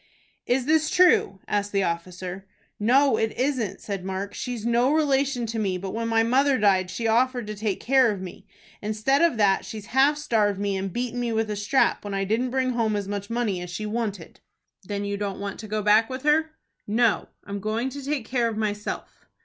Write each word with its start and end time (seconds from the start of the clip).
"Is 0.47 0.65
this 0.65 0.89
true?" 0.89 1.41
asked 1.47 1.71
the 1.71 1.83
officer. 1.83 2.47
"No, 2.79 3.17
it 3.17 3.37
isn't," 3.37 3.81
said 3.81 4.03
Mark. 4.03 4.33
"She's 4.33 4.65
no 4.65 4.91
relation 4.91 5.45
to 5.45 5.59
me, 5.59 5.77
but 5.77 5.91
when 5.93 6.07
my 6.07 6.23
mother 6.23 6.57
died 6.57 6.89
she 6.89 7.05
offered 7.05 7.45
to 7.45 7.53
take 7.55 7.79
care 7.79 8.09
of 8.09 8.19
me. 8.19 8.47
Instead 8.81 9.21
of 9.21 9.37
that 9.37 9.63
she's 9.63 9.85
half 9.93 10.17
starved 10.17 10.59
me, 10.59 10.75
and 10.75 10.91
beaten 10.91 11.19
me 11.19 11.31
with 11.31 11.51
a 11.51 11.55
strap 11.55 12.03
when 12.03 12.15
I 12.15 12.23
didn't 12.23 12.49
bring 12.49 12.71
home 12.71 12.95
as 12.95 13.07
much 13.07 13.29
money 13.29 13.61
as 13.61 13.69
she 13.69 13.85
wanted." 13.85 14.39
"Then 14.83 15.05
you 15.05 15.17
don't 15.17 15.39
want 15.39 15.59
to 15.59 15.67
go 15.67 15.83
back 15.83 16.09
with 16.09 16.23
her?" 16.23 16.49
"No, 16.87 17.27
I'm 17.43 17.59
going 17.59 17.89
to 17.91 18.03
take 18.03 18.25
care 18.25 18.47
of 18.47 18.57
myself." 18.57 19.27